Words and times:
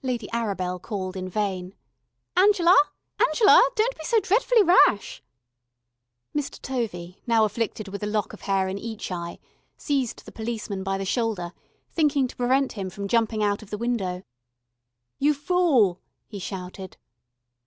Lady 0.00 0.30
Arabel 0.32 0.78
called 0.80 1.14
in 1.14 1.28
vain: 1.28 1.74
"Angela, 2.38 2.74
Angela, 3.20 3.68
don't 3.76 3.98
be 3.98 4.02
so 4.06 4.18
dretfully 4.18 4.62
rash." 4.62 5.22
Mr. 6.34 6.58
Tovey, 6.62 7.20
now 7.26 7.44
afflicted 7.44 7.88
with 7.88 8.02
a 8.02 8.06
lock 8.06 8.32
of 8.32 8.40
hair 8.40 8.66
in 8.68 8.78
each 8.78 9.12
eye, 9.12 9.38
seized 9.76 10.24
the 10.24 10.32
policeman 10.32 10.82
by 10.82 10.96
the 10.96 11.04
shoulder 11.04 11.52
thinking 11.92 12.26
to 12.28 12.36
prevent 12.36 12.72
him 12.78 12.88
from 12.88 13.08
jumping 13.08 13.42
out 13.42 13.62
of 13.62 13.68
the 13.68 13.76
window. 13.76 14.22
"You 15.18 15.34
fool," 15.34 16.00
he 16.26 16.38
shouted. 16.38 16.96